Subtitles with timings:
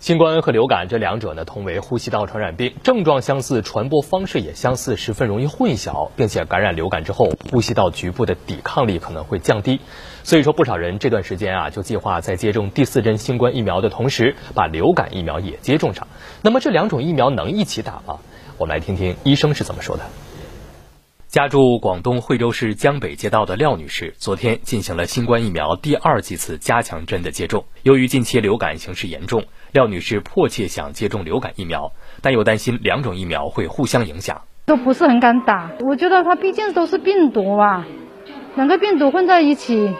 [0.00, 9.78] 新冠和流感这两者呢，同为呼吸道传染病，症状相似，传播方式也相似，十分容易混淆，并且感染流感之后，呼吸道局部的抵抗力可能会降低。
[10.24, 16.08] 所以说，不少人这段时间啊，就计划在接种第四针新冠疫苗的同时，把流感疫苗也接种上。
[16.40, 18.20] 那么这两种疫苗能一起打吗？
[18.56, 20.04] 我们来听听医生是怎么说的。
[21.30, 27.66] 家住广东惠州市江北街道的廖女士，昨天进行了新冠疫苗第二剂次加强针的接种。
[27.84, 35.70] 由于近期流感形势严重，廖女士迫切想接种流感疫苗，但又担心两种疫苗会互相影响，都不是很敢打。
[35.88, 37.86] 我觉得它毕竟都是病毒啊，
[38.56, 39.94] 两个病毒混在一起。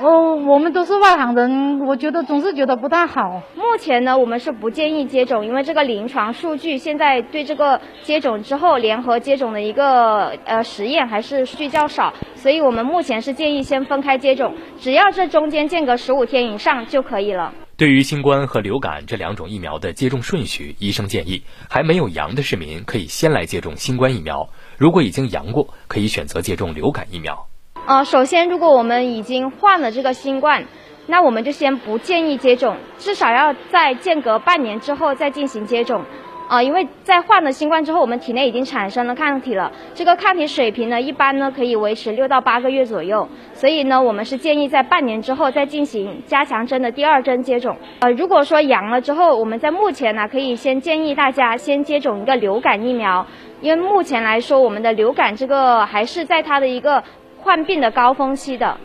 [0.00, 3.42] 哦，我们都是外行人，我觉得总是觉得不大好。
[3.54, 17.52] 目前呢，我们是不建议接种，因为这个临床数据现在对这个接种之后联合接种的一个呃实验还是数据较少，所以我们目前是建议先分开接种，只要这中间间隔十五天以上就可以了。
[17.76, 24.48] 对于新冠和流感这两种疫苗的接种顺序，医生建议还没有阳的市民可以先来接种新冠疫苗，
[24.78, 27.49] 如果已经阳过，可以选择接种流感疫苗。
[27.90, 30.62] 呃，首先，如果我们已经患了这个新冠，
[31.08, 36.00] 那我们就先不建议接种，至少要在间隔半年之后再进行接种。
[36.48, 47.76] 啊，因为在患了新冠之后，我们体内已经产生了抗体了，这个抗体水平呢，一般呢可以维持六到八个月左右，所以呢，我们是建议在半年之后再进行加强针的第二针接种。
[48.02, 53.26] 呃，如果说阳了之后，我们在目前呢，可以先建议大家先接种一个流感疫苗，
[53.60, 57.02] 因为目前来说，我们的流感这个还是在它的一个。
[57.42, 58.80] 患病的高峰期的。